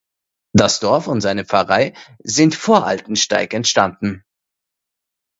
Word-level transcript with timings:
Das 0.55 0.79
Dorf 0.79 1.05
und 1.07 1.21
seine 1.21 1.45
Pfarrei 1.45 1.93
sind 2.23 2.55
vor 2.55 2.87
Altensteig 2.87 3.53
entstanden. 3.53 4.23